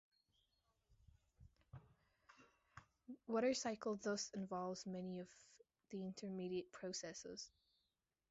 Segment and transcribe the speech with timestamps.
[3.27, 5.27] Water cycle thus involves many of
[5.91, 7.51] the intermediate processes.